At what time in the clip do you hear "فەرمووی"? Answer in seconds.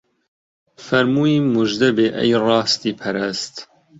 0.85-1.35